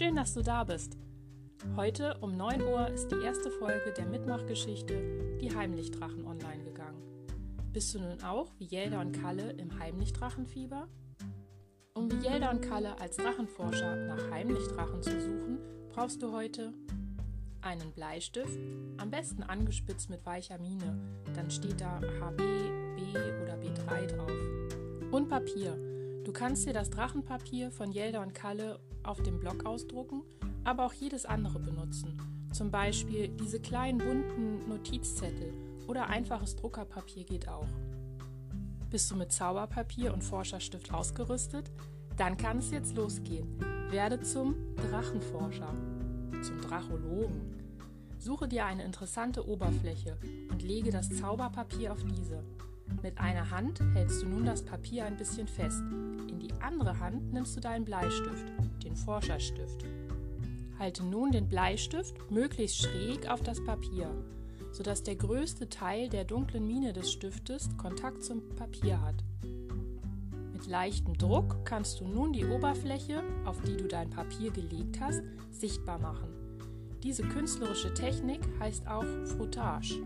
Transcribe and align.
Schön, 0.00 0.16
dass 0.16 0.32
du 0.32 0.40
da 0.40 0.64
bist. 0.64 0.96
Heute 1.76 2.16
um 2.22 2.34
9 2.34 2.62
Uhr 2.62 2.88
ist 2.88 3.08
die 3.08 3.22
erste 3.22 3.50
Folge 3.50 3.92
der 3.94 4.06
Mitmachgeschichte 4.06 5.38
Die 5.42 5.54
Heimlichdrachen 5.54 6.26
online 6.26 6.64
gegangen. 6.64 7.02
Bist 7.70 7.94
du 7.94 7.98
nun 7.98 8.22
auch 8.22 8.50
wie 8.56 8.64
Jelda 8.64 9.02
und 9.02 9.12
Kalle 9.12 9.50
im 9.58 9.78
Heimlichdrachenfieber? 9.78 10.88
Um 11.92 12.10
wie 12.10 12.26
Jelda 12.26 12.50
und 12.50 12.62
Kalle 12.62 12.98
als 12.98 13.18
Drachenforscher 13.18 14.06
nach 14.06 14.30
Heimlichdrachen 14.30 15.02
zu 15.02 15.20
suchen, 15.20 15.58
brauchst 15.90 16.22
du 16.22 16.32
heute 16.32 16.72
einen 17.60 17.92
Bleistift, 17.92 18.58
am 18.96 19.10
besten 19.10 19.42
angespitzt 19.42 20.08
mit 20.08 20.24
weicher 20.24 20.56
Mine, 20.56 20.98
dann 21.34 21.50
steht 21.50 21.78
da 21.78 22.00
HB, 22.00 22.38
B 22.38 23.02
oder 23.42 23.58
B3 23.58 24.06
drauf. 24.06 24.32
Und 25.10 25.28
Papier. 25.28 25.99
Du 26.24 26.32
kannst 26.32 26.66
dir 26.66 26.72
das 26.72 26.90
Drachenpapier 26.90 27.70
von 27.70 27.92
Jelda 27.92 28.22
und 28.22 28.34
Kalle 28.34 28.78
auf 29.02 29.22
dem 29.22 29.40
Block 29.40 29.64
ausdrucken, 29.64 30.22
aber 30.64 30.84
auch 30.84 30.92
jedes 30.92 31.24
andere 31.24 31.58
benutzen. 31.58 32.20
Zum 32.52 32.70
Beispiel 32.70 33.28
diese 33.28 33.60
kleinen 33.60 33.98
bunten 33.98 34.68
Notizzettel 34.68 35.54
oder 35.88 36.08
einfaches 36.08 36.56
Druckerpapier 36.56 37.24
geht 37.24 37.48
auch. 37.48 37.66
Bist 38.90 39.10
du 39.10 39.16
mit 39.16 39.32
Zauberpapier 39.32 40.12
und 40.12 40.22
Forscherstift 40.22 40.92
ausgerüstet? 40.92 41.70
Dann 42.16 42.36
kann 42.36 42.58
es 42.58 42.70
jetzt 42.70 42.96
losgehen. 42.96 43.58
Werde 43.90 44.20
zum 44.20 44.56
Drachenforscher, 44.76 45.74
zum 46.42 46.60
Drachologen. 46.60 47.54
Suche 48.18 48.46
dir 48.46 48.66
eine 48.66 48.84
interessante 48.84 49.48
Oberfläche 49.48 50.18
und 50.50 50.62
lege 50.62 50.90
das 50.90 51.08
Zauberpapier 51.08 51.92
auf 51.92 52.04
diese. 52.04 52.44
Mit 53.02 53.18
einer 53.18 53.50
Hand 53.50 53.80
hältst 53.94 54.22
du 54.22 54.28
nun 54.28 54.44
das 54.44 54.62
Papier 54.62 55.06
ein 55.06 55.16
bisschen 55.16 55.48
fest. 55.48 55.82
In 56.28 56.38
die 56.38 56.52
andere 56.60 56.98
Hand 56.98 57.32
nimmst 57.32 57.56
du 57.56 57.60
deinen 57.60 57.84
Bleistift, 57.84 58.52
den 58.84 58.94
Forscherstift. 58.94 59.84
Halte 60.78 61.04
nun 61.04 61.32
den 61.32 61.48
Bleistift 61.48 62.30
möglichst 62.30 62.82
schräg 62.82 63.28
auf 63.28 63.42
das 63.42 63.62
Papier, 63.64 64.10
sodass 64.72 65.02
der 65.02 65.16
größte 65.16 65.68
Teil 65.68 66.08
der 66.08 66.24
dunklen 66.24 66.66
Mine 66.66 66.92
des 66.92 67.10
Stiftes 67.10 67.68
Kontakt 67.76 68.22
zum 68.22 68.48
Papier 68.56 69.00
hat. 69.00 69.24
Mit 70.52 70.66
leichtem 70.66 71.16
Druck 71.16 71.64
kannst 71.64 72.00
du 72.00 72.04
nun 72.06 72.32
die 72.34 72.44
Oberfläche, 72.44 73.22
auf 73.46 73.60
die 73.62 73.76
du 73.76 73.88
dein 73.88 74.10
Papier 74.10 74.50
gelegt 74.50 75.00
hast, 75.00 75.22
sichtbar 75.50 75.98
machen. 75.98 76.28
Diese 77.02 77.22
künstlerische 77.22 77.94
Technik 77.94 78.40
heißt 78.58 78.86
auch 78.86 79.06
Frottage. 79.24 80.02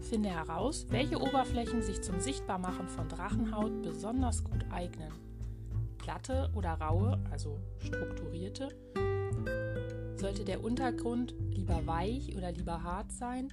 Finde 0.00 0.30
heraus, 0.30 0.86
welche 0.88 1.20
Oberflächen 1.20 1.82
sich 1.82 2.02
zum 2.02 2.20
Sichtbarmachen 2.20 2.88
von 2.88 3.08
Drachenhaut 3.08 3.82
besonders 3.82 4.42
gut 4.42 4.64
eignen. 4.70 5.12
Glatte 5.98 6.50
oder 6.54 6.72
raue, 6.74 7.18
also 7.30 7.58
strukturierte. 7.78 8.68
Sollte 10.16 10.44
der 10.44 10.64
Untergrund 10.64 11.34
lieber 11.50 11.86
weich 11.86 12.36
oder 12.36 12.50
lieber 12.52 12.82
hart 12.82 13.12
sein? 13.12 13.52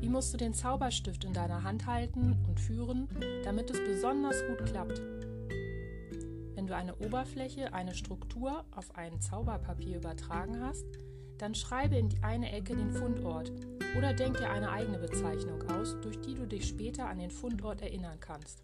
Wie 0.00 0.08
musst 0.08 0.32
du 0.32 0.38
den 0.38 0.54
Zauberstift 0.54 1.24
in 1.24 1.32
deiner 1.32 1.62
Hand 1.62 1.86
halten 1.86 2.36
und 2.48 2.60
führen, 2.60 3.08
damit 3.44 3.70
es 3.70 3.78
besonders 3.78 4.36
gut 4.46 4.66
klappt? 4.66 5.00
Wenn 6.54 6.66
du 6.66 6.76
eine 6.76 6.94
Oberfläche, 6.96 7.72
eine 7.72 7.94
Struktur 7.94 8.64
auf 8.74 8.94
ein 8.96 9.20
Zauberpapier 9.20 9.96
übertragen 9.96 10.60
hast, 10.60 10.86
dann 11.38 11.54
schreibe 11.54 11.96
in 11.96 12.08
die 12.08 12.22
eine 12.22 12.52
Ecke 12.52 12.76
den 12.76 12.92
Fundort 12.92 13.52
oder 13.96 14.12
denk 14.12 14.38
dir 14.38 14.50
eine 14.50 14.70
eigene 14.70 14.98
Bezeichnung 14.98 15.62
aus, 15.70 15.96
durch 16.00 16.20
die 16.20 16.34
du 16.34 16.46
dich 16.46 16.66
später 16.66 17.08
an 17.08 17.18
den 17.18 17.30
Fundort 17.30 17.82
erinnern 17.82 18.18
kannst. 18.20 18.62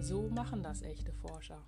So 0.00 0.28
machen 0.28 0.62
das 0.62 0.82
echte 0.82 1.12
Forscher. 1.12 1.62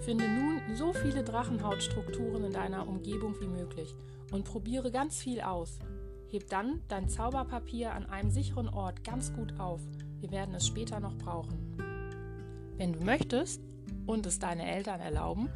Finde 0.00 0.28
nun 0.28 0.60
so 0.74 0.92
viele 0.92 1.24
Drachenhautstrukturen 1.24 2.44
in 2.44 2.52
deiner 2.52 2.86
Umgebung 2.86 3.34
wie 3.40 3.48
möglich 3.48 3.94
und 4.30 4.44
probiere 4.44 4.90
ganz 4.90 5.18
viel 5.18 5.40
aus. 5.40 5.78
Heb 6.30 6.48
dann 6.48 6.80
dein 6.88 7.08
Zauberpapier 7.08 7.92
an 7.92 8.06
einem 8.06 8.30
sicheren 8.30 8.68
Ort 8.68 9.02
ganz 9.04 9.32
gut 9.32 9.58
auf. 9.58 9.80
Wir 10.20 10.30
werden 10.30 10.54
es 10.54 10.66
später 10.66 11.00
noch 11.00 11.16
brauchen. 11.16 11.74
Wenn 12.76 12.92
du 12.92 13.04
möchtest 13.04 13.60
und 14.06 14.26
es 14.26 14.38
deine 14.38 14.70
Eltern 14.70 15.00
erlauben, 15.00 15.50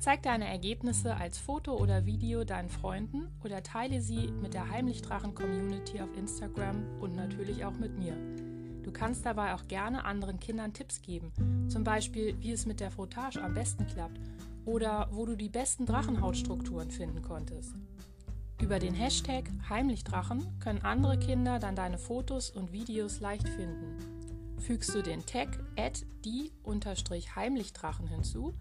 Zeig 0.00 0.22
deine 0.22 0.46
Ergebnisse 0.46 1.16
als 1.16 1.38
Foto 1.38 1.74
oder 1.76 2.06
Video 2.06 2.44
deinen 2.44 2.68
Freunden 2.68 3.26
oder 3.42 3.64
teile 3.64 4.00
sie 4.00 4.28
mit 4.40 4.54
der 4.54 4.70
Heimlichdrachen-Community 4.70 6.00
auf 6.00 6.16
Instagram 6.16 7.00
und 7.00 7.16
natürlich 7.16 7.64
auch 7.64 7.72
mit 7.72 7.98
mir. 7.98 8.16
Du 8.84 8.92
kannst 8.92 9.26
dabei 9.26 9.54
auch 9.54 9.66
gerne 9.66 10.04
anderen 10.04 10.38
Kindern 10.38 10.72
Tipps 10.72 11.02
geben, 11.02 11.32
zum 11.68 11.82
Beispiel 11.82 12.36
wie 12.40 12.52
es 12.52 12.64
mit 12.64 12.78
der 12.78 12.92
Frottage 12.92 13.42
am 13.42 13.54
besten 13.54 13.88
klappt 13.88 14.20
oder 14.64 15.08
wo 15.10 15.26
du 15.26 15.34
die 15.34 15.48
besten 15.48 15.84
Drachenhautstrukturen 15.84 16.92
finden 16.92 17.20
konntest. 17.20 17.74
Über 18.62 18.78
den 18.78 18.94
Hashtag 18.94 19.50
Heimlichdrachen 19.68 20.60
können 20.60 20.82
andere 20.82 21.18
Kinder 21.18 21.58
dann 21.58 21.74
deine 21.74 21.98
Fotos 21.98 22.50
und 22.50 22.72
Videos 22.72 23.18
leicht 23.18 23.48
finden. 23.48 23.98
Fügst 24.58 24.94
du 24.94 25.02
den 25.02 25.26
Tag 25.26 25.58
die-heimlichdrachen 26.24 28.06
hinzu, 28.06 28.54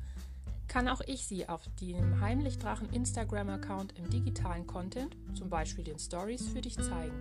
kann 0.77 0.89
auch 0.89 1.01
ich 1.07 1.25
sie 1.25 1.49
auf 1.49 1.63
dem 1.81 2.21
Heimlichdrachen 2.21 2.93
Instagram-Account 2.93 3.97
im 3.97 4.11
digitalen 4.11 4.67
Content, 4.67 5.17
zum 5.33 5.49
Beispiel 5.49 5.83
den 5.83 5.97
Stories, 5.97 6.49
für 6.49 6.61
dich 6.61 6.75
zeigen. 6.75 7.15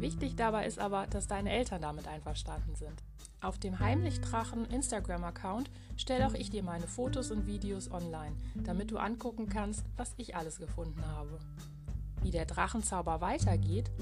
Wichtig 0.00 0.34
dabei 0.34 0.66
ist 0.66 0.80
aber, 0.80 1.06
dass 1.06 1.28
deine 1.28 1.52
Eltern 1.52 1.80
damit 1.80 2.08
einverstanden 2.08 2.74
sind. 2.74 3.04
Auf 3.40 3.56
dem 3.56 3.78
Heimlichdrachen 3.78 4.64
Instagram-Account 4.64 5.70
stelle 5.96 6.26
auch 6.26 6.34
ich 6.34 6.50
dir 6.50 6.64
meine 6.64 6.88
Fotos 6.88 7.30
und 7.30 7.46
Videos 7.46 7.88
online, 7.88 8.34
damit 8.64 8.90
du 8.90 8.96
angucken 8.96 9.48
kannst, 9.48 9.84
was 9.96 10.14
ich 10.16 10.34
alles 10.34 10.58
gefunden 10.58 11.06
habe. 11.06 11.38
Wie 12.22 12.32
der 12.32 12.46
Drachenzauber 12.46 13.20
weitergeht, 13.20 13.92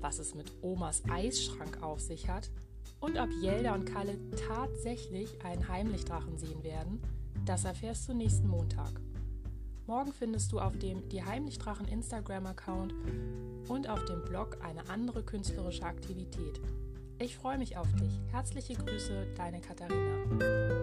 was 0.00 0.18
es 0.18 0.34
mit 0.34 0.50
Omas 0.62 1.02
Eisschrank 1.10 1.82
auf 1.82 2.00
sich 2.00 2.30
hat 2.30 2.50
und 3.00 3.18
ob 3.18 3.28
Jelda 3.42 3.74
und 3.74 3.84
Kalle 3.84 4.16
tatsächlich 4.48 5.44
einen 5.44 5.68
Heimlichdrachen 5.68 6.38
sehen 6.38 6.64
werden, 6.64 7.02
das 7.44 7.64
erfährst 7.64 8.08
du 8.08 8.14
nächsten 8.14 8.48
Montag. 8.48 9.00
Morgen 9.86 10.12
findest 10.12 10.50
du 10.52 10.60
auf 10.60 10.78
dem 10.78 11.08
Die 11.10 11.22
Heimlichdrachen 11.22 11.86
Instagram-Account 11.86 12.94
und 13.68 13.88
auf 13.88 14.04
dem 14.06 14.24
Blog 14.24 14.58
eine 14.62 14.88
andere 14.88 15.22
künstlerische 15.22 15.84
Aktivität. 15.84 16.60
Ich 17.18 17.36
freue 17.36 17.58
mich 17.58 17.76
auf 17.76 17.92
dich. 17.94 18.18
Herzliche 18.32 18.74
Grüße, 18.74 19.26
deine 19.36 19.60
Katharina. 19.60 20.73